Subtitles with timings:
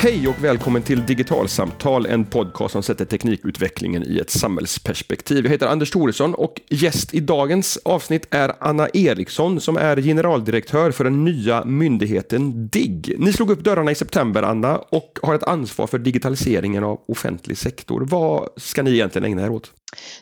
[0.00, 5.44] Hej och välkommen till Digitalsamtal, en podcast som sätter teknikutvecklingen i ett samhällsperspektiv.
[5.44, 10.90] Jag heter Anders Thoresson och gäst i dagens avsnitt är Anna Eriksson som är generaldirektör
[10.90, 13.14] för den nya myndigheten DIGG.
[13.18, 17.58] Ni slog upp dörrarna i september, Anna, och har ett ansvar för digitaliseringen av offentlig
[17.58, 18.06] sektor.
[18.10, 19.72] Vad ska ni egentligen ägna er åt?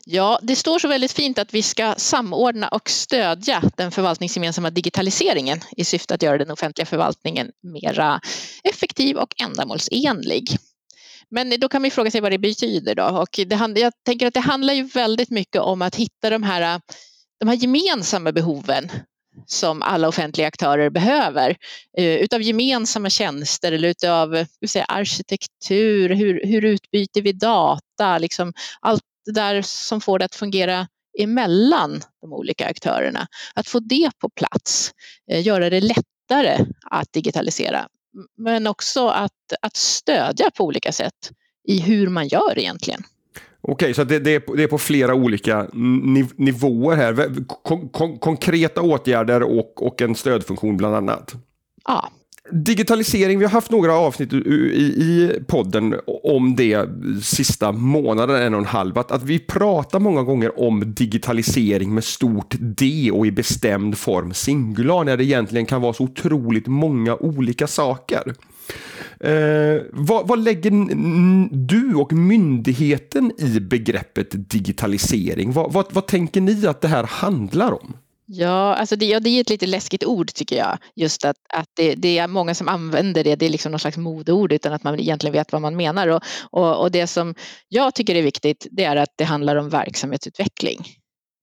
[0.04, 5.60] Ja, det står så väldigt fint att vi ska samordna och stödja den förvaltningsgemensamma digitaliseringen
[5.76, 8.20] i syfte att göra den offentliga förvaltningen mera
[8.64, 10.56] effektiv och ändamålsenlig.
[11.30, 14.34] Men då kan man fråga sig vad det betyder då och det, jag tänker att
[14.34, 16.80] det handlar ju väldigt mycket om att hitta de här,
[17.40, 18.90] de här gemensamma behoven
[19.46, 21.56] som alla offentliga aktörer behöver
[21.98, 29.02] eh, utav gemensamma tjänster eller utav säga, arkitektur, hur, hur utbyter vi data, liksom allt
[29.26, 33.26] det där som får det att fungera emellan de olika aktörerna.
[33.54, 34.92] Att få det på plats,
[35.30, 37.88] eh, göra det lättare att digitalisera
[38.36, 41.30] men också att, att stödja på olika sätt
[41.68, 43.02] i hur man gör egentligen.
[43.60, 45.66] Okej, så det, det, är på, det, är på, flera olika
[46.36, 47.44] nivåer här.
[47.62, 51.34] Kon, kon, konkreta åtgärder och, och en stödfunktion bland annat.
[51.84, 52.10] Ja,
[52.50, 55.94] Digitalisering, vi har haft några avsnitt i, i podden
[56.24, 56.88] om det
[57.22, 58.98] sista månaden, en och en halv.
[58.98, 64.34] Att, att vi pratar många gånger om digitalisering med stort D och i bestämd form
[64.34, 68.34] singular, när det egentligen kan vara så otroligt många olika saker.
[69.20, 70.70] Eh, vad, vad, lägger
[71.66, 75.52] du och myndigheten i begreppet digitalisering?
[75.52, 77.96] Vad, vad, vad tänker ni att det här handlar om?
[78.28, 80.78] Ja, alltså det, ja, det är ett lite läskigt ord tycker jag.
[80.94, 83.96] Just att, att det, det, är många som använder det, det är liksom någon slags
[83.96, 86.08] modeord utan att man egentligen vet vad man menar.
[86.08, 87.34] Och, och, och det som
[87.68, 90.86] jag tycker är viktigt det är att det handlar om verksamhetsutveckling.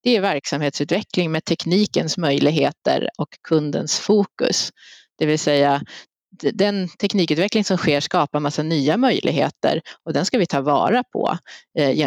[0.04, 4.70] Det är verksamhetsutveckling med teknikens möjligheter och kundens fokus.
[5.18, 5.82] Det vill säga
[6.54, 11.38] den teknikutveckling som sker skapar massa nya möjligheter och den ska vi ta vara på
[11.80, 12.00] eh,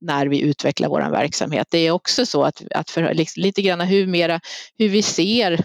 [0.00, 1.66] när vi utvecklar vår verksamhet.
[1.70, 4.40] Det är också så att, att för, liksom, lite grann hur, mera,
[4.78, 5.64] hur vi ser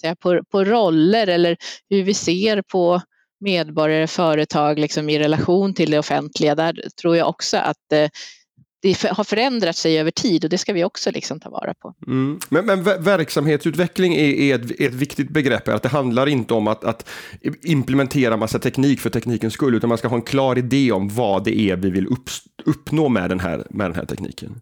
[0.00, 1.56] säga, på, på roller eller
[1.90, 3.02] hur vi ser på
[3.40, 6.54] medborgare, företag liksom i relation till det offentliga.
[6.54, 8.08] Där tror jag också att eh,
[8.82, 11.94] det har förändrat sig över tid och det ska vi också liksom ta vara på.
[12.06, 12.40] Mm.
[12.48, 15.68] Men, men verksamhetsutveckling är, är, ett, är, ett, viktigt begrepp.
[15.68, 17.08] Att det handlar inte om att, att,
[17.62, 21.44] implementera massa teknik för teknikens skull, utan man ska ha en klar idé om vad
[21.44, 22.30] det är vi vill upp,
[22.64, 24.60] uppnå med den, här, med den här tekniken.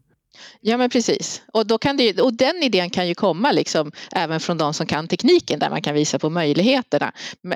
[0.60, 1.42] Ja men precis.
[1.52, 4.86] Och, då kan det, och den idén kan ju komma liksom även från de som
[4.86, 7.12] kan tekniken där man kan visa på möjligheterna.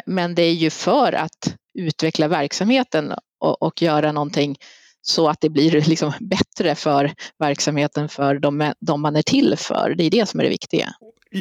[0.07, 4.57] Men det är ju för att utveckla verksamheten och, och göra någonting
[5.03, 9.95] så att det blir liksom bättre för verksamheten för de, de man är till för.
[9.97, 10.95] Det är det som är det viktiga.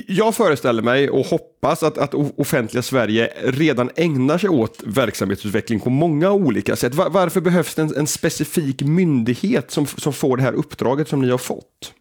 [0.07, 5.89] Jag föreställer mig och hoppas att, att offentliga Sverige redan ägnar sig åt verksamhetsutveckling på
[5.89, 6.95] många olika sätt.
[6.95, 11.21] Var, varför behövs det en, en, specifik myndighet som, som får det här uppdraget som
[11.21, 11.93] ni har fått?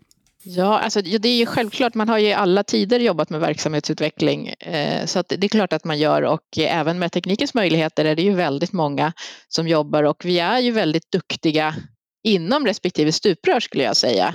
[0.50, 4.48] Ja, alltså det är ju självklart, man har ju i alla tider jobbat med verksamhetsutveckling
[4.48, 8.04] eh, så att det är klart att man gör och eh, även med teknikens möjligheter
[8.04, 9.12] är det ju väldigt många
[9.48, 11.74] som jobbar och vi är ju väldigt duktiga
[12.24, 14.34] inom respektive stuprör skulle jag säga.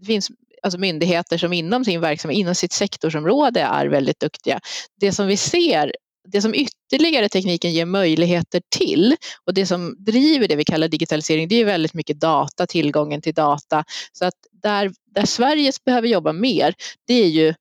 [0.00, 0.30] Det finns
[0.62, 4.60] alltså myndigheter som inom sin verksamhet, inom sitt sektorsområde är väldigt duktiga.
[5.00, 5.92] Det som vi ser
[6.28, 11.48] det som ytterligare tekniken ger möjligheter till och det som driver det vi kallar digitalisering
[11.48, 13.84] det är väldigt mycket data, tillgången till data.
[14.12, 16.74] Så att där, där Sverige behöver jobba mer
[17.06, 17.54] det är ju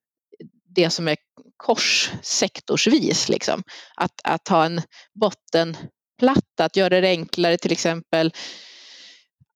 [0.76, 1.18] det som är
[1.58, 3.30] korssektorsvis.
[3.30, 3.64] Liksom.
[3.96, 4.82] Att, att ha en
[5.14, 8.34] bottenplatta, att göra det enklare till exempel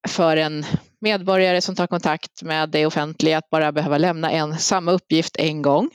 [0.08, 0.64] för en
[1.00, 5.62] medborgare som tar kontakt med det offentliga att bara behöva lämna en samma uppgift en
[5.62, 5.90] gång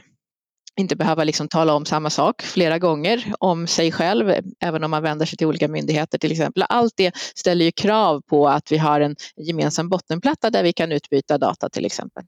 [0.79, 5.03] inte behöva liksom tala om samma sak flera gånger om sig själv, även om man
[5.03, 6.63] vänder sig till olika myndigheter till exempel.
[6.69, 10.91] Allt det ställer ju krav på att vi har en gemensam bottenplatta där vi kan
[10.91, 12.23] utbyta data till exempel.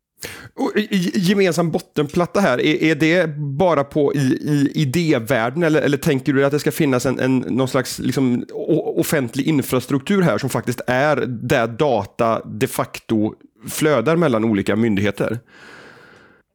[0.54, 0.72] Och,
[1.14, 6.46] gemensam bottenplatta här, är, är det bara på i, i idévärlden eller, eller tänker du
[6.46, 8.46] att det ska finnas en, en, någon slags liksom,
[8.98, 13.34] offentlig infrastruktur här som faktiskt är där data de facto
[13.70, 15.40] flödar mellan olika myndigheter?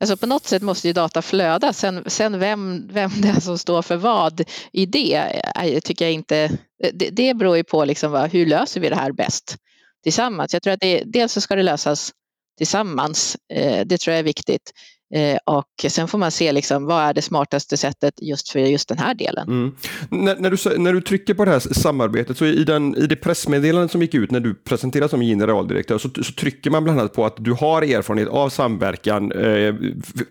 [0.00, 1.72] Alltså på något sätt måste ju data flöda.
[1.72, 6.50] Sen, sen vem, vem det är som står för vad i det tycker jag inte.
[6.92, 9.56] Det, det beror ju på liksom vad, hur löser vi det här bäst
[10.02, 10.52] tillsammans.
[10.52, 12.12] Jag tror att det, dels så ska det lösas
[12.58, 13.36] tillsammans.
[13.52, 14.72] Eh, det tror jag är viktigt.
[15.14, 18.88] Eh, och sen får man se liksom, vad är det smartaste sättet just för just
[18.88, 19.48] den här delen.
[19.48, 19.74] Mm.
[20.08, 23.16] När, när, du, när du trycker på det här samarbetet, så i, den, i det
[23.16, 27.12] pressmeddelandet som gick ut när du presenterades som generaldirektör, så, så trycker man bland annat
[27.12, 29.74] på att du har erfarenhet av samverkan eh,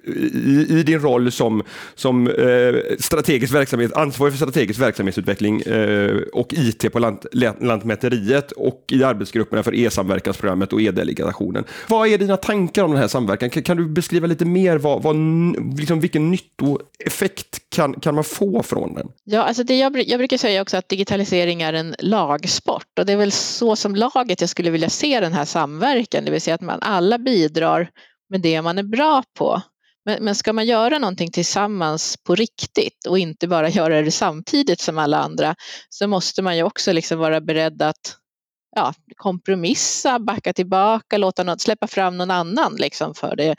[0.05, 1.63] i, i, din roll som,
[1.95, 7.25] som eh, strategisk verksamhet, ansvarig för strategisk verksamhetsutveckling eh, och IT på lant,
[7.61, 11.63] Lantmäteriet och i arbetsgrupperna för e-samverkansprogrammet och e-delegationen.
[11.87, 13.49] Vad är dina tankar om den här samverkan?
[13.49, 15.15] Kan, kan du beskriva lite mer vad, vad,
[15.77, 19.11] liksom vilken nyttoeffekt kan, kan man få från den?
[19.23, 23.13] Ja, alltså det jag, jag brukar säga också att digitalisering är en lagsport och det
[23.13, 26.55] är väl så som laget jag skulle vilja se den här samverkan, det vill säga
[26.55, 27.89] att man alla bidrar
[28.29, 29.61] med det man är bra på.
[30.05, 34.79] Men, men ska man göra någonting tillsammans på riktigt och inte bara göra det samtidigt
[34.79, 35.55] som alla andra
[35.89, 38.15] så måste man ju också liksom vara beredd att
[38.75, 43.55] ja, kompromissa, backa tillbaka, låta något, släppa fram någon annan liksom för, det,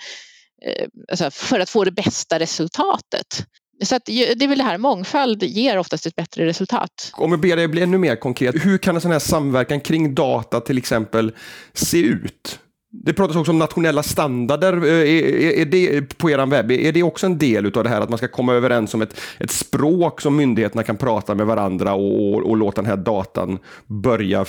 [0.66, 3.46] Eh, alltså för att få det bästa resultatet.
[3.84, 7.12] Så att det är väl det här, mångfald ger oftast ett bättre resultat.
[7.12, 10.14] Om jag ber dig bli ännu mer konkret, hur kan en sån här samverkan kring
[10.14, 11.32] data till exempel
[11.72, 12.58] se ut?
[12.92, 16.70] Det pratas också om nationella standarder eh, är, är, är det, på er webb.
[16.70, 19.20] Är det också en del av det här att man ska komma överens om ett,
[19.38, 23.58] ett språk som myndigheterna kan prata med varandra och, och, och låta den här datan
[23.86, 24.44] börja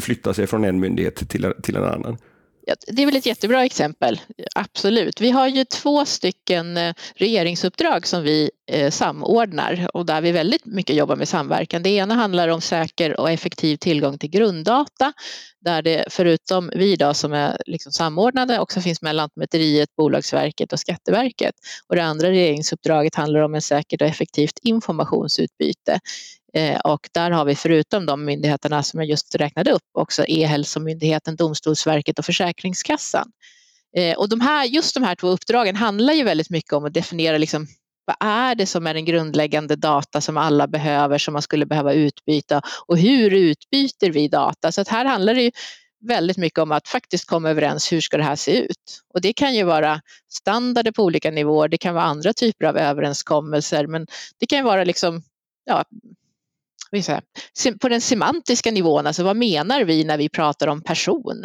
[0.00, 2.18] flytta sig från en myndighet till, till en annan?
[2.86, 4.20] Det är väl ett jättebra exempel,
[4.54, 5.20] absolut.
[5.20, 10.64] Vi har ju två stycken eh, regeringsuppdrag som vi Eh, samordnar och där vi väldigt
[10.64, 11.82] mycket jobbar med samverkan.
[11.82, 15.12] Det ena handlar om säker och effektiv tillgång till grunddata
[15.60, 20.80] där det förutom vi då som är liksom samordnade också finns med Lantmäteriet, Bolagsverket och
[20.80, 21.54] Skatteverket.
[21.88, 26.00] Och det andra regeringsuppdraget handlar om en säkert och effektivt informationsutbyte
[26.54, 31.36] eh, och där har vi förutom de myndigheterna som jag just räknade upp också E-hälsomyndigheten,
[31.36, 33.30] Domstolsverket och Försäkringskassan.
[33.96, 36.94] Eh, och de här, just de här två uppdragen handlar ju väldigt mycket om att
[36.94, 37.66] definiera liksom,
[38.06, 41.92] vad är det som är den grundläggande data som alla behöver, som man skulle behöva
[41.92, 44.72] utbyta och hur utbyter vi data?
[44.72, 45.50] Så att här handlar det ju
[46.00, 49.02] väldigt mycket om att faktiskt komma överens, hur ska det här se ut?
[49.14, 52.76] Och det kan ju vara standarder på olika nivåer, det kan vara andra typer av
[52.76, 54.06] överenskommelser, men
[54.38, 55.22] det kan ju vara liksom,
[55.64, 55.84] ja,
[57.80, 61.42] på den semantiska nivån, alltså vad menar vi när vi pratar om person?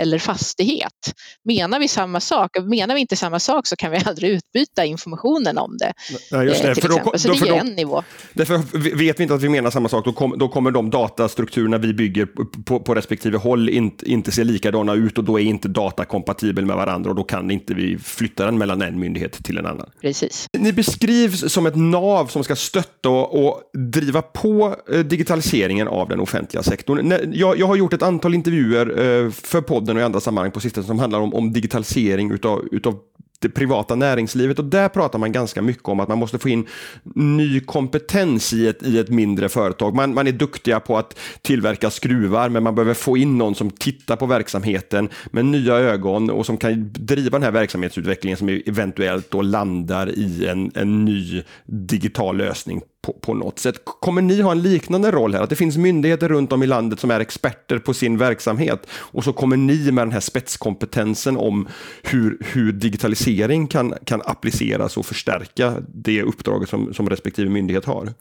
[0.00, 1.14] Eller fastighet.
[1.44, 2.50] Menar vi samma sak?
[2.64, 5.92] Menar vi inte samma sak så kan vi aldrig utbyta informationen om det.
[6.30, 6.68] Ja, just det.
[6.68, 8.02] Eh, för då, så det är en nivå.
[8.32, 11.78] Därför vet vi inte att vi menar samma sak, då, kom, då kommer de datastrukturerna
[11.78, 12.26] vi bygger
[12.64, 16.66] på, på respektive håll inte, inte se likadana ut och då är inte data kompatibel
[16.66, 19.90] med varandra och då kan inte vi flytta den mellan en myndighet till en annan.
[20.00, 20.46] Precis.
[20.58, 23.62] Ni beskrivs som ett nav som ska stötta och, och
[23.92, 27.14] driva på eh, digitaliseringen av den offentliga sektorn.
[27.32, 30.52] Jag, jag har gjort ett antal intervjuer eh, för podden podden och i andra sammanhang
[30.52, 32.98] på sistone som handlar om, om digitalisering utav, utav
[33.38, 36.66] det privata näringslivet och där pratar man ganska mycket om att man måste få in
[37.14, 39.94] ny kompetens i ett, i ett mindre företag.
[39.94, 43.70] Man, man är duktiga på att tillverka skruvar men man behöver få in någon som
[43.70, 49.30] tittar på verksamheten med nya ögon och som kan driva den här verksamhetsutvecklingen som eventuellt
[49.30, 53.84] då landar i en, en ny digital lösning på, på, något sätt.
[53.84, 55.42] Kommer ni ha en liknande roll här?
[55.42, 59.24] Att det finns myndigheter runt om i landet som är experter på sin verksamhet och
[59.24, 61.68] så kommer ni med den här spetskompetensen om
[62.02, 68.12] hur, hur digitalisering kan, kan appliceras och förstärka det uppdraget som, som respektive myndighet har?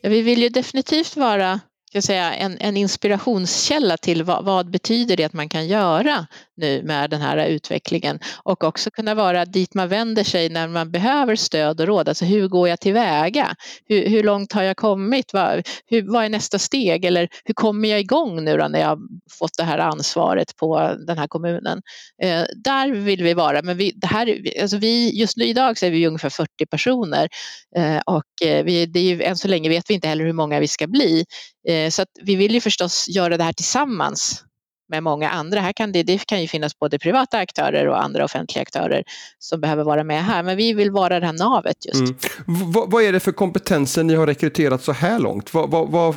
[0.00, 5.16] Ja, vi vill ju definitivt vara ska säga, en, en inspirationskälla till vad, vad, betyder
[5.16, 6.26] det att man kan göra
[6.56, 10.90] nu med den här utvecklingen och också kunna vara dit man vänder sig när man
[10.90, 12.08] behöver stöd och råd.
[12.08, 13.54] Alltså hur går jag tillväga?
[13.86, 15.32] Hur, hur långt har jag kommit?
[15.32, 17.04] Vad, hur, vad är nästa steg?
[17.04, 18.98] Eller hur kommer jag igång nu då när jag
[19.38, 21.82] fått det här ansvaret på den här kommunen?
[22.22, 25.86] Eh, där vill vi vara, men vi, det här, alltså vi, just nu idag så
[25.86, 27.28] är vi ungefär 40 personer
[27.76, 30.32] eh, och eh, vi, det är ju, än så länge vet vi inte heller hur
[30.32, 31.24] många vi ska bli.
[31.68, 34.44] Eh, så att vi vill ju förstås göra det här tillsammans
[34.88, 35.60] med många andra.
[35.60, 39.04] Här kan det, det kan ju finnas både privata aktörer och andra offentliga aktörer
[39.38, 42.00] som behöver vara med här, men vi vill vara det här navet just.
[42.00, 42.72] Mm.
[42.72, 45.54] Vad, är det för kompetenser ni har rekryterat så här långt?
[45.54, 46.14] Vad, vad, vad,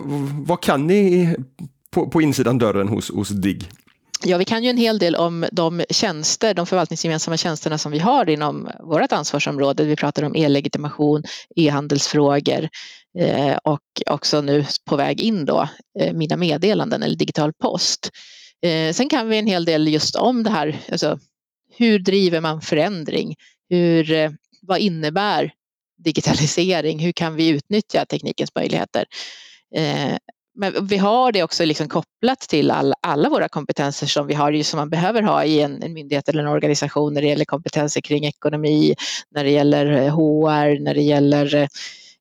[0.47, 1.35] vad kan ni
[1.91, 3.69] på, på insidan dörren hos, hos DIGG?
[4.23, 7.99] Ja, vi kan ju en hel del om de tjänster, de förvaltningsgemensamma tjänsterna som vi
[7.99, 9.83] har inom vårt ansvarsområde.
[9.83, 11.23] Vi pratar om e-legitimation,
[11.55, 12.69] e-handelsfrågor eh,
[13.19, 18.09] Eh, och också nu på väg in då eh, mina meddelanden eller digital post.
[18.61, 21.19] Eh, sen kan vi en hel del just om det här, alltså,
[21.77, 23.35] hur driver man förändring?
[23.69, 25.51] Hur, vad innebär
[26.03, 26.99] digitalisering?
[26.99, 29.05] Hur kan vi utnyttja teknikens möjligheter?
[30.55, 34.63] men vi har det också liksom kopplat till all, alla våra kompetenser som vi har,
[34.63, 38.01] som man behöver ha i en, en, myndighet eller en organisation när det gäller kompetenser
[38.01, 38.95] kring ekonomi,
[39.35, 41.69] när det gäller HR, när det gäller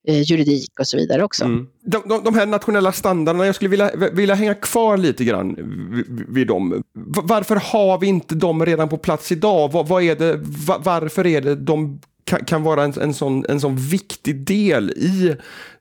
[0.08, 1.44] eh, juridik och så vidare också.
[1.44, 1.66] Mm.
[1.84, 5.54] De, de, de, här nationella standarderna, jag skulle vilja, vilja hänga kvar lite grann
[5.90, 6.82] vid, vid dem.
[7.22, 9.72] Varför har vi inte dem redan på plats idag?
[9.72, 10.40] Vad, vad är det,
[10.78, 15.36] varför är det de kan, kan vara en, en, sån, en sån viktig del i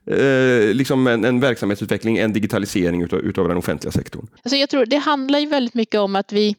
[0.06, 4.26] eh, liksom en, en, verksamhetsutveckling, en digitalisering utav, utav den offentliga sektorn?
[4.42, 6.56] Alltså jag tror det handlar ju väldigt mycket om att vi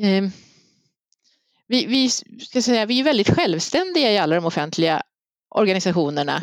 [0.00, 0.28] eh,
[1.68, 2.08] vi, vi,
[2.40, 5.02] ska säga, vi är väldigt självständiga i alla de offentliga
[5.54, 6.42] organisationerna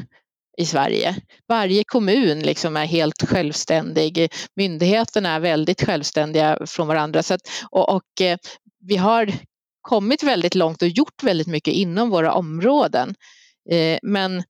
[0.58, 1.16] i Sverige.
[1.48, 4.32] Varje kommun liksom är helt självständig.
[4.56, 7.24] Myndigheterna är väldigt självständiga från varandra.
[7.24, 7.42] Så att,
[7.72, 8.38] och, och eh,
[8.80, 9.34] vi har
[9.82, 13.16] kommit väldigt långt och gjort väldigt mycket inom våra områden.
[13.70, 14.44] Eh, men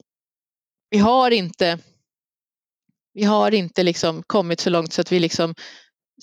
[0.89, 1.79] vi har inte,
[3.13, 5.55] vi har inte liksom kommit så långt så att vi liksom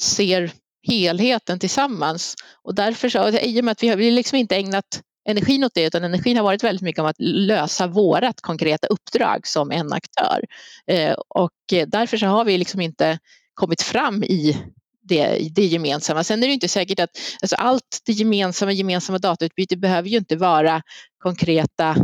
[0.00, 0.52] ser
[0.88, 2.34] helheten tillsammans.
[2.62, 5.74] Och därför så, i och med att vi har vi liksom inte ägnat energin åt
[5.74, 9.92] det, utan energin har varit väldigt mycket om att lösa vårat konkreta uppdrag som en
[9.92, 10.44] aktör.
[10.86, 11.52] Eh, och
[11.86, 13.18] därför så har vi liksom inte
[13.54, 14.56] kommit fram i
[15.02, 16.24] det, det gemensamma.
[16.24, 17.10] Sen är det inte säkert att
[17.42, 20.82] alltså allt det gemensamma, gemensamma datautbyte behöver ju inte vara
[21.22, 21.96] konkreta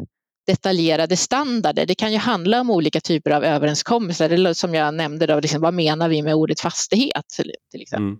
[0.46, 1.86] detaljerade standarder.
[1.86, 5.60] Det kan ju handla om olika typer av överenskommelser, eller som jag nämnde, då, liksom,
[5.60, 7.26] vad menar vi med ordet fastighet
[7.70, 8.06] till exempel.
[8.06, 8.18] Mm.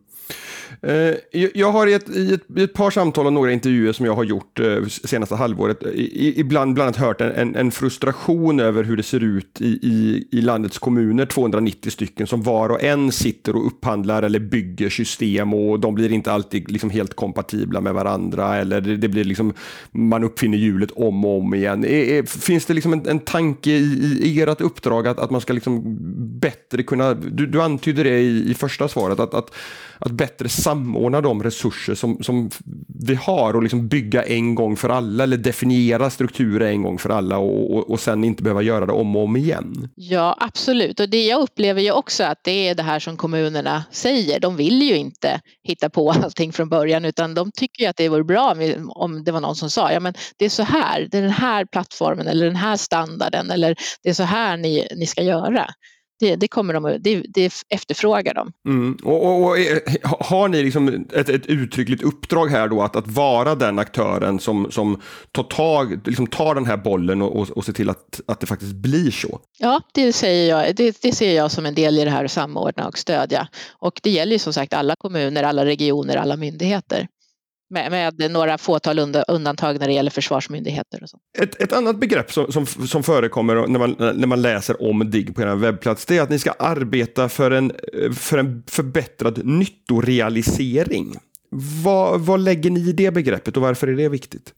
[0.82, 1.14] Eh,
[1.54, 4.14] jag har i ett, i, ett, i ett, par samtal och några intervjuer som jag
[4.14, 5.90] har gjort eh, senaste halvåret eh,
[6.38, 10.40] ibland bland annat hört en, en, frustration över hur det ser ut i, i, i,
[10.40, 15.80] landets kommuner, 290 stycken som var och en sitter och upphandlar eller bygger system och
[15.80, 19.52] de blir inte alltid liksom helt kompatibla med varandra eller det, det blir liksom
[19.90, 21.86] man uppfinner hjulet om och om igen.
[22.26, 25.96] Finns det liksom en, en tanke i, i ert uppdrag att, att man ska liksom
[26.40, 29.54] bättre kunna, du, du antyder det i, i första svaret, att, att
[29.98, 32.50] att bättre samordna de resurser som, som
[33.04, 37.10] vi har och liksom bygga en gång för alla eller definiera strukturer en gång för
[37.10, 39.88] alla och, och, och sen inte behöva göra det om och om igen.
[39.94, 41.00] Ja, absolut.
[41.00, 44.40] Och det jag upplever ju också att det är det här som kommunerna säger.
[44.40, 48.08] De vill ju inte hitta på allting från början utan de tycker ju att det
[48.08, 48.56] vore bra
[48.88, 51.30] om det var någon som sa ja men det är så här, det är den
[51.30, 55.66] här plattformen eller den här standarden eller det är så här ni, ni ska göra
[56.18, 58.52] det, det, kommer de, det, det efterfrågar de.
[58.68, 58.98] Mm.
[59.02, 59.56] Och, och, och,
[60.02, 64.70] har ni liksom ett, ett uttryckligt uppdrag här då att, att vara den aktören som,
[64.70, 65.00] som
[65.32, 68.46] tar, tag, liksom tar den här bollen och, och, och ser till att, att det
[68.46, 69.40] faktiskt blir så?
[69.58, 72.32] Ja, det, säger jag, det, det ser jag som en del i det här att
[72.32, 73.48] samordna och stödja.
[73.78, 77.08] Och det gäller ju som sagt alla kommuner, alla regioner, alla myndigheter.
[77.70, 81.02] Med, med, några fåtal undantag när det gäller försvarsmyndigheter.
[81.02, 81.18] Och så.
[81.38, 85.34] Ett, ett annat begrepp som, som, som förekommer när man, när man läser om DIGG
[85.34, 87.72] på er webbplats det är att ni ska arbeta för en,
[88.14, 91.16] för en förbättrad nyttorealisering.
[91.84, 94.52] Vad, vad lägger ni i det begreppet och varför är det viktigt?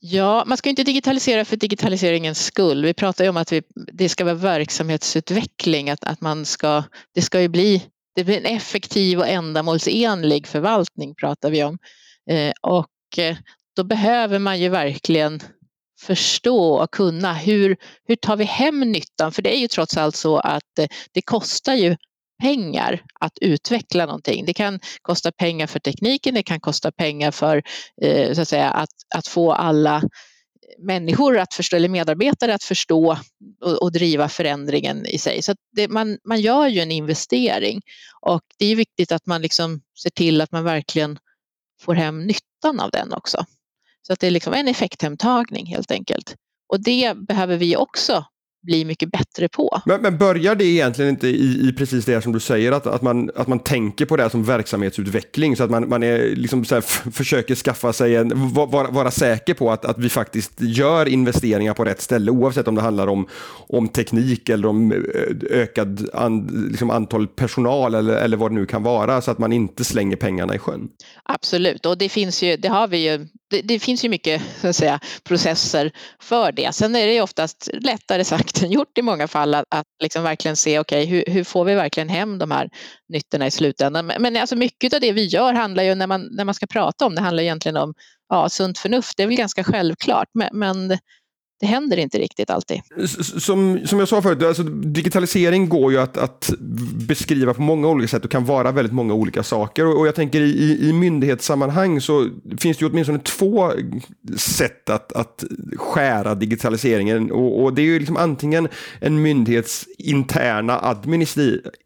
[0.00, 2.84] Ja, man ska inte digitalisera för digitaliseringens skull.
[2.84, 3.62] Vi pratar ju om att vi,
[3.92, 7.82] det ska vara verksamhetsutveckling, att, att man ska, det ska ju bli
[8.14, 11.78] det blir en effektiv och ändamålsenlig förvaltning pratar vi om.
[12.30, 13.36] Eh, och eh,
[13.76, 15.40] då behöver man ju verkligen
[16.00, 19.32] förstå och kunna hur, hur tar vi hem nyttan?
[19.32, 21.96] För det är ju trots allt så att eh, det kostar ju
[22.42, 24.44] pengar att utveckla någonting.
[24.44, 27.62] Det kan kosta pengar för tekniken, det kan kosta pengar för
[28.34, 30.02] så att, säga, att, att få alla
[30.78, 33.16] människor att förstå, eller medarbetare att förstå
[33.60, 35.42] och, och driva förändringen i sig.
[35.42, 37.80] Så det, man, man gör ju en investering
[38.20, 41.18] och det är viktigt att man liksom ser till att man verkligen
[41.80, 43.44] får hem nyttan av den också.
[44.06, 46.36] Så att det är liksom en effekthemtagning helt enkelt.
[46.68, 48.24] Och det behöver vi också
[48.62, 49.82] bli mycket bättre på.
[49.86, 53.02] Men, men börjar det egentligen inte i, i, precis det som du säger, att, att,
[53.02, 56.74] man, att man tänker på det som verksamhetsutveckling, så att man, man är, liksom så
[56.74, 61.74] här, försöker skaffa sig en, vara, vara säker på att, att vi faktiskt gör investeringar
[61.74, 63.28] på rätt ställe, oavsett om det handlar om,
[63.68, 65.04] om teknik eller om
[65.50, 69.52] ökad an, liksom antal personal eller, eller vad det nu kan vara, så att man
[69.52, 70.88] inte slänger pengarna i sjön.
[71.24, 74.68] Absolut, och det finns ju, det har vi ju det, det, finns ju mycket så
[74.68, 76.74] att säga, processer för det.
[76.74, 80.22] Sen är det ju oftast lättare sagt än gjort i många fall att, att liksom
[80.22, 82.70] verkligen se okej, okay, hur, hur, får vi verkligen hem de här
[83.08, 84.06] nyttorna i slutändan.
[84.06, 86.66] Men, men alltså mycket av det vi gör handlar ju när man, när man ska
[86.66, 87.94] prata om det handlar egentligen om
[88.28, 89.16] ja, sunt förnuft.
[89.16, 90.98] Det är väl ganska självklart, men, men
[91.60, 92.80] det händer inte riktigt alltid.
[93.38, 96.52] Som, som jag sa förut, alltså, digitalisering går ju att, att
[97.08, 99.86] beskriva på många olika sätt och kan vara väldigt många olika saker.
[99.86, 103.72] Och, och jag tänker i, i myndighetssammanhang så finns det ju åtminstone två
[104.36, 105.44] sätt att, att
[105.76, 107.30] skära digitaliseringen.
[107.30, 108.68] Och, och det är ju liksom antingen
[109.00, 110.94] en myndighets interna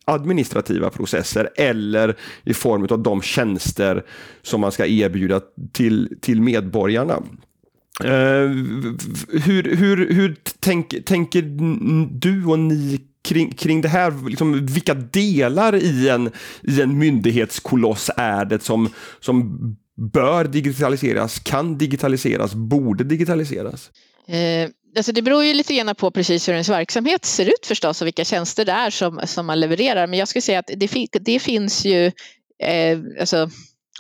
[0.05, 4.05] administrativa processer eller i form av de tjänster
[4.43, 5.41] som man ska erbjuda
[5.73, 7.23] till, till medborgarna.
[8.05, 8.11] Uh,
[9.45, 11.43] hur hur, hur tänk, tänker
[12.21, 14.29] du och ni kring, kring det här?
[14.29, 16.31] Liksom, vilka delar i en,
[16.63, 18.89] i en myndighetskoloss är det som,
[19.21, 19.59] som
[20.13, 23.91] bör digitaliseras, kan digitaliseras, borde digitaliseras?
[24.29, 28.01] Uh, alltså det beror ju lite grann på precis hur ens verksamhet ser ut förstås
[28.01, 30.07] och vilka tjänster det är som, som man levererar.
[30.07, 32.07] Men jag skulle säga att det, det finns ju
[32.63, 33.51] eh, alltså,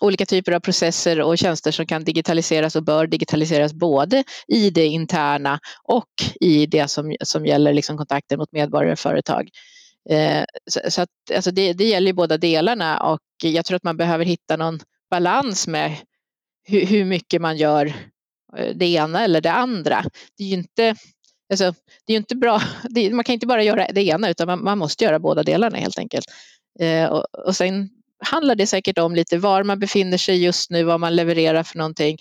[0.01, 4.87] olika typer av processer och tjänster som kan digitaliseras och bör digitaliseras både i det
[4.87, 9.49] interna och i det som, som gäller liksom kontakter mot medborgare och företag.
[10.11, 13.85] Eh, så, så att, alltså det, det gäller ju båda delarna och jag tror att
[13.85, 15.97] man behöver hitta någon balans med
[16.65, 17.87] hur, hur mycket man gör
[18.57, 20.05] eh, det ena eller det andra.
[20.39, 20.95] Det är ju inte,
[21.51, 21.75] alltså,
[22.07, 24.79] det är inte bra, det, man kan inte bara göra det ena utan man, man
[24.79, 26.27] måste göra båda delarna helt enkelt.
[26.81, 30.85] Eh, och, och sen handlar det säkert om lite var man befinner sig just nu,
[30.85, 32.19] vad man levererar för någonting,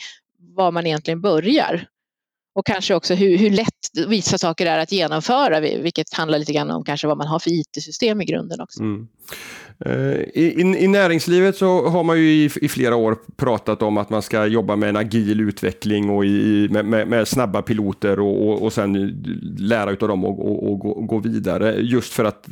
[0.56, 1.88] var man egentligen börjar.
[2.56, 6.72] Och kanske också hur, hur lätt vissa saker är att genomföra, vilket handlar lite grann
[6.72, 8.80] om kanske vad man har för IT-system i grunden också.
[8.80, 9.08] Mm.
[9.86, 13.98] Eh, I, I, I, näringslivet så har man ju i, i, flera år pratat om
[13.98, 18.20] att man ska jobba med en agil utveckling och i, med, med, med snabba piloter
[18.20, 19.24] och, och, och sen
[19.58, 21.76] lära av dem och, och, och gå, gå, vidare.
[21.80, 22.50] Just för att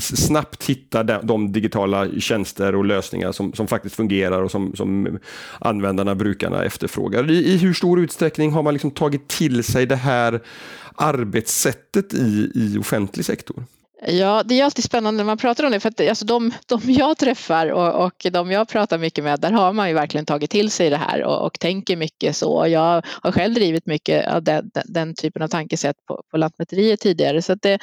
[0.00, 5.18] snabbt hitta de, de digitala tjänster och lösningar som, som faktiskt fungerar och som, som
[5.58, 7.30] användarna, brukarna efterfrågar.
[7.30, 10.40] I, I hur stor utsträckning har man liksom tagit till sig det här
[10.94, 13.64] arbetssättet i, i offentlig sektor?
[14.06, 16.80] Ja, det är alltid spännande när man pratar om det för att alltså de, de
[16.86, 20.50] jag träffar och, och de jag pratar mycket med, där har man ju verkligen tagit
[20.50, 22.66] till sig det här och, och tänker mycket så.
[22.68, 27.00] Jag har själv drivit mycket av den, den, den typen av tankesätt på, på Lantmäteriet
[27.00, 27.78] tidigare så att det,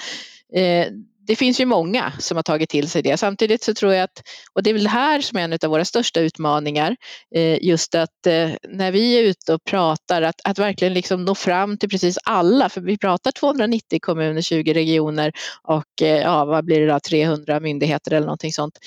[0.53, 0.87] eh,
[1.29, 3.17] det finns ju många som har tagit till sig det.
[3.17, 4.21] Samtidigt så tror jag att,
[4.53, 6.95] och det är väl det här som är en av våra största utmaningar,
[7.35, 11.35] eh, just att eh, när vi är ute och pratar, att, att verkligen liksom nå
[11.35, 15.31] fram till precis alla, för vi pratar 290 kommuner, 20 regioner
[15.63, 18.77] och eh, ja, vad blir det då, 300 myndigheter eller någonting sånt.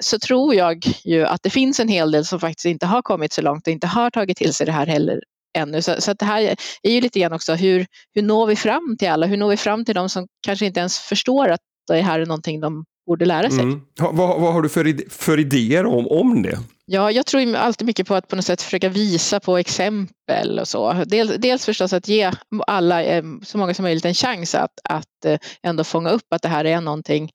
[0.00, 3.32] Så tror jag ju att det finns en hel del som faktiskt inte har kommit
[3.32, 5.20] så långt och inte har tagit till sig det här heller
[5.58, 5.82] ännu.
[5.82, 9.08] Så, så det här är ju lite grann också hur, hur når vi fram till
[9.08, 9.26] alla?
[9.26, 12.26] Hur når vi fram till de som kanske inte ens förstår att det här är
[12.26, 13.60] någonting de borde lära sig?
[13.60, 13.80] Mm.
[14.00, 16.58] Ha, vad, vad, har du för, för idéer om, om det?
[16.86, 20.68] Ja, jag tror alltid mycket på att på något sätt försöka visa på exempel och
[20.68, 21.04] så.
[21.06, 22.32] Dels, dels förstås att ge
[22.66, 26.42] alla, eh, så många som möjligt en chans att, att eh, ändå fånga upp att
[26.42, 27.30] det här är någonting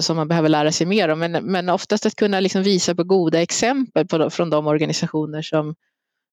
[0.00, 1.18] som man behöver lära sig mer om.
[1.18, 5.74] Men, men oftast att kunna liksom visa på goda exempel på, från de organisationer som,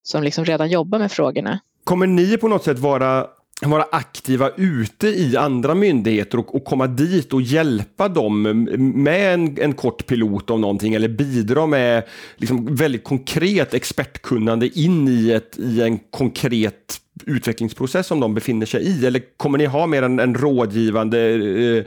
[0.02, 1.60] som liksom redan jobbar med frågorna.
[1.84, 3.26] Kommer ni på något sätt vara
[3.62, 8.42] vara aktiva ute i andra myndigheter och, och komma dit och hjälpa dem
[8.94, 12.04] med en, en, kort pilot om någonting eller bidra med
[12.36, 18.82] liksom väldigt konkret expertkunnande in i, ett, i en konkret utvecklingsprocess som de befinner sig
[18.82, 19.06] i?
[19.06, 21.84] Eller kommer ni ha mer en, en rådgivande eh,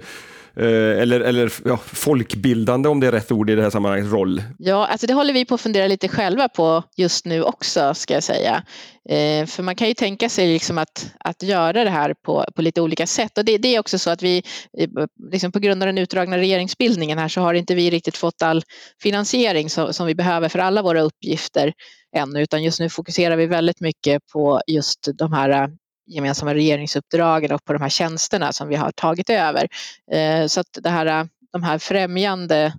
[0.56, 4.44] Eh, eller, eller ja, folkbildande om det är rätt ord i det här sammanhanget, roll?
[4.58, 8.14] Ja, alltså det håller vi på att fundera lite själva på just nu också ska
[8.14, 8.64] jag säga.
[9.10, 12.62] Eh, för man kan ju tänka sig liksom att, att göra det här på, på
[12.62, 14.44] lite olika sätt och det, det är också så att vi
[14.78, 14.90] eh,
[15.32, 18.64] liksom på grund av den utdragna regeringsbildningen här så har inte vi riktigt fått all
[19.02, 21.74] finansiering som, som vi behöver för alla våra uppgifter
[22.16, 25.70] ännu utan just nu fokuserar vi väldigt mycket på just de här
[26.06, 29.68] gemensamma regeringsuppdragen och på de här tjänsterna som vi har tagit över.
[30.12, 32.74] Eh, så att det här, eh, de här främjande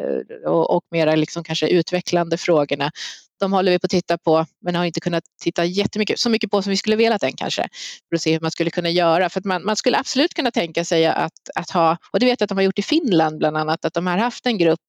[0.00, 2.90] eh, och mera liksom kanske utvecklande frågorna
[3.40, 6.50] de håller vi på att titta på men har inte kunnat titta jättemycket, så mycket
[6.50, 7.68] på som vi skulle velat än kanske.
[8.08, 9.28] För att se hur man skulle kunna göra.
[9.28, 12.40] För att man, man skulle absolut kunna tänka sig att, att ha, och det vet
[12.40, 14.80] jag att de har gjort i Finland bland annat, att de har haft en grupp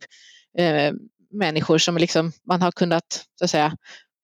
[0.58, 0.94] eh,
[1.32, 3.76] människor som liksom man har kunnat så att säga,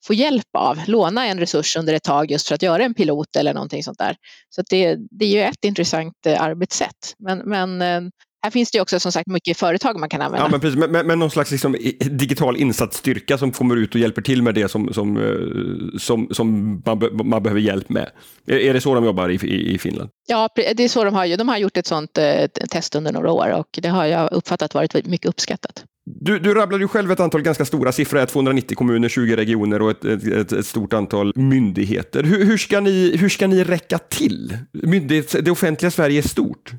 [0.05, 3.35] få hjälp av, låna en resurs under ett tag just för att göra en pilot
[3.35, 4.15] eller någonting sånt där.
[4.49, 7.15] Så det, det är ju ett intressant eh, arbetssätt.
[7.19, 8.01] Men, men eh,
[8.43, 10.45] här finns det också som sagt mycket företag man kan använda.
[10.45, 14.21] Ja, men, precis, men, men någon slags liksom, digital insatsstyrka som kommer ut och hjälper
[14.21, 18.09] till med det som, som, eh, som, som man, be, man behöver hjälp med.
[18.47, 20.09] Är, är, det så de jobbar i, i, i, Finland?
[20.27, 22.19] Ja, det är så de har, de har gjort ett sånt
[22.69, 25.85] test under några år och det har jag uppfattat varit mycket uppskattat.
[26.05, 29.91] Du, du rabblade ju själv ett antal ganska stora siffror, 290 kommuner, 20 regioner och
[29.91, 32.23] ett, ett, ett stort antal myndigheter.
[32.23, 34.57] Hur, hur, ska ni, hur ska ni räcka till?
[34.71, 36.71] Myndighets, det offentliga Sverige är stort.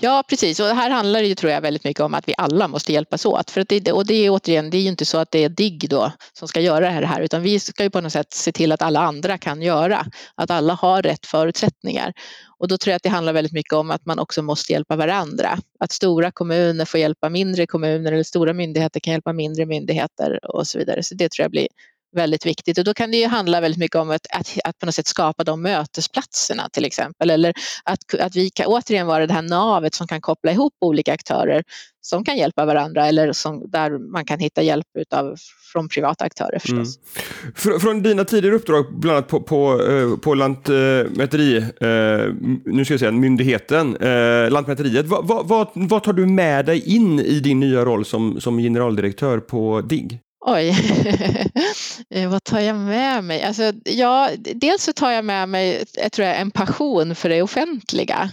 [0.00, 0.60] Ja, precis.
[0.60, 3.26] Och här handlar det ju, tror jag, väldigt mycket om att vi alla måste hjälpas
[3.26, 3.50] åt.
[3.50, 5.48] För att det, och det är återigen, det är ju inte så att det är
[5.48, 8.52] DIGG då som ska göra det här, utan vi ska ju på något sätt se
[8.52, 12.12] till att alla andra kan göra, att alla har rätt förutsättningar.
[12.58, 14.96] Och då tror jag att det handlar väldigt mycket om att man också måste hjälpa
[14.96, 15.58] varandra.
[15.80, 20.66] Att stora kommuner får hjälpa mindre kommuner eller stora myndigheter kan hjälpa mindre myndigheter och
[20.66, 21.02] så vidare.
[21.02, 21.68] Så det tror jag blir
[22.12, 24.86] väldigt viktigt och då kan det ju handla väldigt mycket om att, att, att på
[24.86, 29.34] något sätt skapa de mötesplatserna till exempel eller att, att vi kan återigen vara det
[29.34, 31.62] här navet som kan koppla ihop olika aktörer
[32.02, 35.34] som kan hjälpa varandra eller som, där man kan hitta hjälp utav,
[35.72, 36.98] från privata aktörer förstås.
[36.98, 37.52] Mm.
[37.54, 42.92] Fr från dina tidigare uppdrag, bland annat på, på, eh, på Lantmäteri, eh, nu ska
[42.92, 47.60] jag säga myndigheten, eh, Lantmäteriet, vad, vad, vad tar du med dig in i din
[47.60, 50.20] nya roll som, som generaldirektör på DIGG?
[50.46, 50.68] Oj,
[52.10, 53.42] eh, vad tar jag med mig?
[53.42, 57.42] Alltså, ja, dels så tar jag med mig jag tror jag, en passion för det
[57.42, 58.30] offentliga.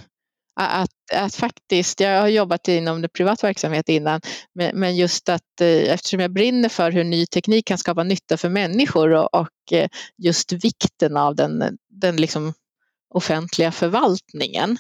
[0.60, 4.22] Att, att faktiskt, jag har jobbat inom det privat verksamhet innan,
[4.74, 8.50] men just att eh, eftersom jag brinner för hur ny teknik kan skapa nytta för
[8.50, 9.50] människor och, och
[10.18, 12.54] just vikten av den, den liksom
[13.14, 14.78] offentliga förvaltningen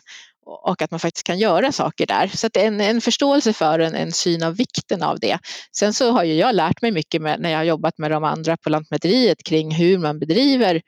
[0.48, 2.28] och att man faktiskt kan göra saker där.
[2.28, 5.40] Så att en, en förståelse för en, en syn av vikten av det.
[5.78, 8.24] Sen så har ju jag lärt mig mycket med, när jag har jobbat med de
[8.24, 10.82] andra på Lantmäteriet kring hur man bedriver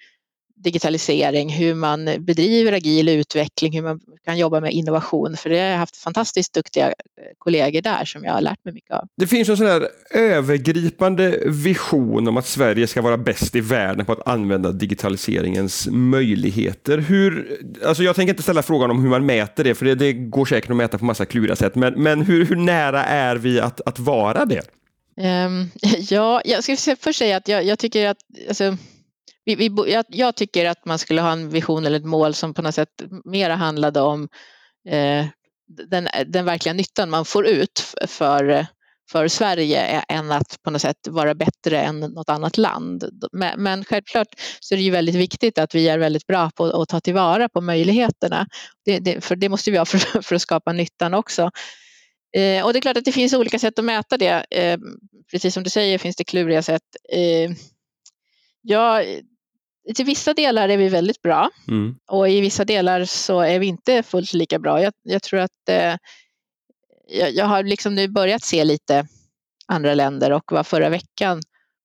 [0.64, 5.38] digitalisering, hur man bedriver agil utveckling, hur man kan jobba med innovation.
[5.38, 6.94] För det har jag haft fantastiskt duktiga eh,
[7.38, 9.08] kollegor där som jag har lärt mig mycket av.
[9.18, 14.06] Det finns en sån här övergripande vision om att Sverige ska vara bäst i världen
[14.06, 16.98] på att använda digitaliseringens möjligheter.
[16.98, 20.14] Hur, alltså jag tänker inte ställa frågan om hur man mäter det, för det, det
[20.14, 23.60] går säkert att mäta på massa kluriga sätt, men, men hur, hur nära är vi
[23.60, 24.62] att, att vara det?
[25.18, 25.72] Um,
[26.10, 28.18] ja, jag ska först säga att jag, jag tycker att
[28.48, 28.78] alltså,
[29.56, 32.54] vi, vi, jag, jag, tycker att man skulle ha en vision eller ett mål som
[32.54, 34.30] på något sätt mera handlade om
[34.90, 35.26] eh,
[35.88, 38.68] den, den verkliga nyttan man får ut för,
[39.12, 43.04] för Sverige eh, än att på något sätt vara bättre än något annat land.
[43.32, 44.28] Men, men självklart
[44.60, 47.50] så är det ju väldigt viktigt att vi är väldigt bra på att ta tillvara
[47.50, 48.48] på möjligheterna.
[48.86, 51.52] Det, det, för det måste vi ha för, för att skapa nyttan också.
[52.38, 54.46] Eh, och det är klart att det finns olika sätt att mäta det.
[54.52, 54.80] Eh,
[55.32, 56.84] precis som du säger finns det kluriga sätt.
[57.14, 57.52] Eh,
[58.62, 59.06] jag
[59.96, 61.96] till vissa delar är vi väldigt bra mm.
[62.08, 64.82] och i vissa delar så är vi inte fullt lika bra.
[64.82, 65.96] Jag, jag tror att eh,
[67.08, 69.08] jag, jag, har liksom nu börjat se lite
[69.68, 71.42] andra länder och var förra veckan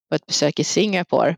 [0.09, 1.37] på ett besök i Singapore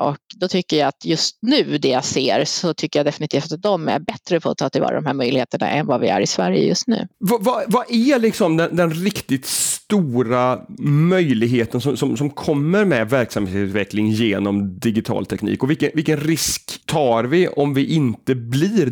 [0.00, 3.62] och då tycker jag att just nu det jag ser så tycker jag definitivt att
[3.62, 6.26] de är bättre på att ta tillvara de här möjligheterna än vad vi är i
[6.26, 7.08] Sverige just nu.
[7.18, 13.10] Vad, vad, vad är liksom den, den, riktigt stora möjligheten som, som, som, kommer med
[13.10, 18.86] verksamhetsutveckling genom digital teknik och vilken, vilken risk tar vi om vi inte blir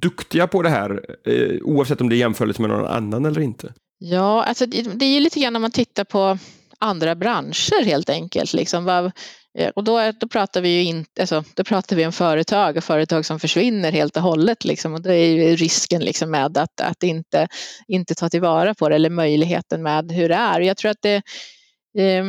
[0.00, 3.72] duktiga på det här eh, oavsett om det är jämförelse med någon annan eller inte?
[3.98, 6.38] Ja, alltså det, det är ju lite grann när man tittar på
[6.78, 8.52] andra branscher helt enkelt.
[8.52, 8.84] Liksom.
[8.84, 9.12] Vad, Eh,
[9.58, 12.84] Eh, och då, då pratar vi ju inte, alltså, då pratar vi om företag och
[12.84, 14.64] företag som försvinner helt och hållet.
[14.64, 14.94] Liksom.
[14.94, 17.48] Och då är ju risken liksom med att, att inte,
[17.88, 20.60] inte ta tillvara på det eller möjligheten med hur det är.
[20.60, 21.16] Jag tror att det,
[21.98, 22.24] eh,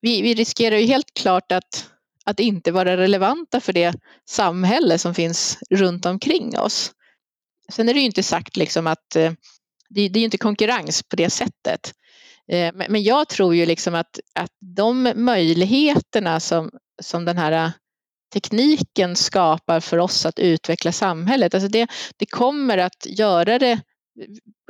[0.00, 1.90] vi, vi riskerar ju helt klart att,
[2.24, 3.94] att inte vara relevanta för det
[4.28, 6.92] samhälle som finns runt omkring oss.
[7.72, 9.32] Sen är det ju inte sagt liksom att eh,
[9.94, 11.92] det, det är inte konkurrens på det sättet.
[12.48, 16.70] Eh, men jag tror ju liksom att, att de möjligheterna som,
[17.02, 17.72] som den här
[18.32, 23.80] tekniken skapar för oss att utveckla samhället, alltså det, det kommer att göra det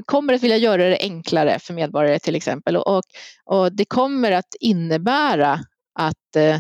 [0.07, 3.03] kommer att vilja göra det enklare för medborgare till exempel och,
[3.45, 5.61] och det kommer att innebära
[5.95, 6.59] att eh,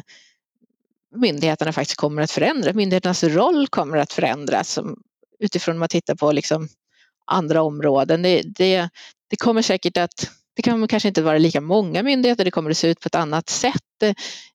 [1.14, 2.74] myndigheterna faktiskt kommer att förändras.
[2.74, 4.78] Myndigheternas roll kommer att förändras
[5.38, 6.68] utifrån om man tittar på liksom
[7.26, 8.22] andra områden.
[8.22, 8.88] Det, det,
[9.30, 12.76] det kommer säkert att det kommer kanske inte vara lika många myndigheter, det kommer att
[12.76, 14.02] se ut på ett annat sätt.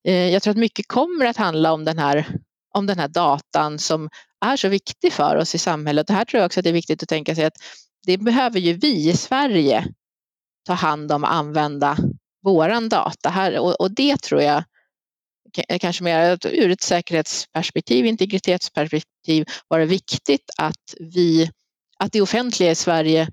[0.03, 2.27] Eh, jag tror att mycket kommer att handla om den här,
[2.73, 4.09] om den här datan som
[4.45, 6.09] är så viktig för oss i samhället.
[6.09, 7.57] Och här tror jag också att det är viktigt att tänka sig att
[8.05, 9.87] det behöver ju vi i Sverige
[10.65, 11.97] ta hand om och använda
[12.43, 14.63] våran data här och, och det tror jag
[15.79, 21.51] kanske mer ur ett säkerhetsperspektiv, integritetsperspektiv, var det viktigt att vi,
[21.99, 23.27] att det offentliga i Sverige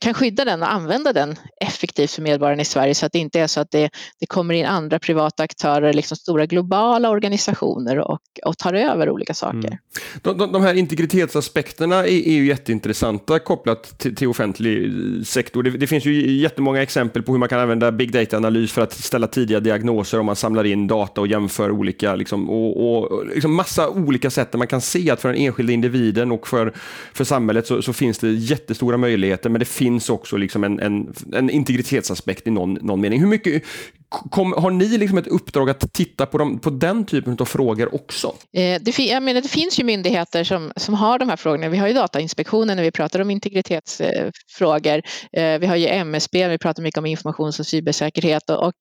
[0.00, 3.40] kan skydda den och använda den effektivt för medborgarna i Sverige så att det inte
[3.40, 8.20] är så att det, det kommer in andra privata aktörer, liksom stora globala organisationer och,
[8.44, 9.58] och tar över olika saker.
[9.58, 9.78] Mm.
[10.22, 14.92] De, de, de, här integritetsaspekterna är, är ju jätteintressanta kopplat till, till offentlig
[15.26, 15.62] sektor.
[15.62, 18.92] Det, det, finns ju jättemånga exempel på hur man kan använda big data-analys för att
[18.92, 23.54] ställa tidiga diagnoser om man samlar in data och jämför olika, liksom, och, och liksom
[23.54, 26.72] massa olika sätt där man kan se att för den enskilda individen och för,
[27.12, 31.14] för samhället så, så finns det jättestora möjligheter, men det finns också liksom en, en,
[31.32, 33.20] en integritetsaspekt i någon, någon mening.
[33.20, 33.62] Hur mycket,
[34.08, 37.94] Kom, har ni liksom ett uppdrag att titta på, de, på den typen av frågor
[37.94, 38.34] också?
[38.52, 41.68] Eh, det, jag menar, det finns ju myndigheter som, som har de här frågorna.
[41.68, 45.02] Vi har ju Datainspektionen när vi pratar om integritetsfrågor.
[45.32, 48.50] Eh, vi har ju MSB, vi pratar mycket om informations och cybersäkerhet.
[48.50, 48.74] Och,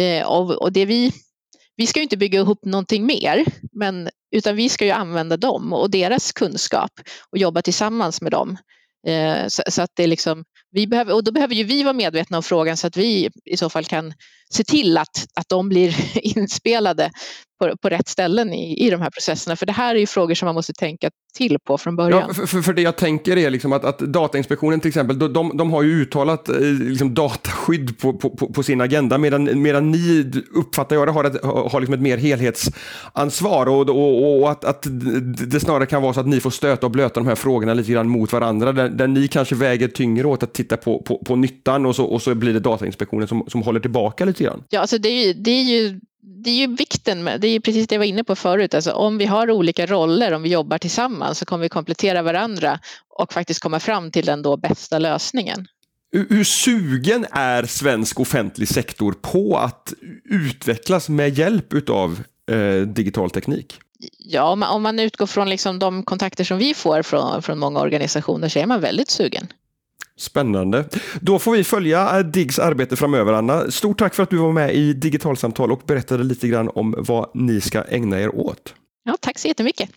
[0.00, 1.12] eh, och, och det vi,
[1.76, 5.72] vi ska ju inte bygga ihop någonting mer, men, utan vi ska ju använda dem
[5.72, 6.90] och deras kunskap
[7.32, 8.56] och jobba tillsammans med dem.
[9.06, 11.92] Eh, så, så, att det är liksom, vi behöver, och då behöver ju vi vara
[11.92, 14.12] medvetna om frågan så att vi i så fall kan
[14.50, 17.10] se till att, att de blir inspelade
[17.60, 19.56] på, på rätt ställen i, i de här processerna.
[19.56, 22.24] För det här är ju frågor som man måste tänka till på från början.
[22.28, 25.72] Ja, för, för det jag tänker är liksom att, att Datainspektionen till exempel, de, de
[25.72, 30.96] har ju uttalat eh, liksom dataskydd på, på, på, sin agenda medan, medan ni, uppfattar
[30.96, 34.86] jag det, har ett, har liksom ett mer helhetsansvar och, och, och att, att
[35.50, 37.92] det snarare kan vara så att ni får stöta och blöta de här frågorna lite
[37.92, 41.36] grann mot varandra, där, där ni kanske väger tyngre åt att titta på, på, på
[41.36, 44.64] nyttan och så, och så blir det Datainspektionen som, som håller tillbaka lite grann.
[44.68, 47.60] Ja, alltså det är ju, det är ju det är ju vikten med, det är
[47.60, 50.48] precis det jag var inne på förut, alltså om vi har olika roller, om vi
[50.48, 52.78] jobbar tillsammans så kommer vi komplettera varandra
[53.08, 55.66] och faktiskt komma fram till den då bästa lösningen.
[56.12, 59.92] Hur sugen är svensk offentlig sektor på att
[60.24, 63.80] utvecklas med hjälp av eh, digital teknik?
[64.18, 68.48] Ja, om man utgår från liksom de kontakter som vi får från, från många organisationer
[68.48, 69.48] så är man väldigt sugen.
[70.20, 70.84] Spännande.
[71.20, 73.70] Då får vi följa eh, DIGGs arbete framöver, Anna.
[73.70, 77.30] Stort tack för att du var med i Digitalsamtal och berättade lite grann om vad
[77.34, 78.74] ni ska ägna er åt.
[79.04, 79.90] Ja, tack så jättemycket.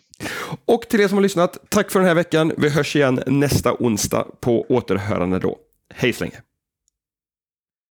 [0.65, 2.51] Och till er som har lyssnat, tack för den här veckan.
[2.57, 5.57] Vi hörs igen nästa onsdag på återhörande då.
[5.93, 6.41] Hej så länge.